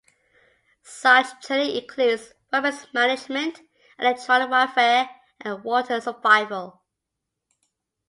[0.81, 3.61] Such training includes weapons management,
[3.99, 5.07] electronic warfare,
[5.41, 6.81] and water survival.